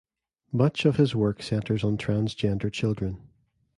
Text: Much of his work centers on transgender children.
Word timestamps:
Much 0.51 0.83
of 0.83 0.95
his 0.95 1.13
work 1.15 1.43
centers 1.43 1.83
on 1.83 1.95
transgender 1.95 2.73
children. 2.73 3.21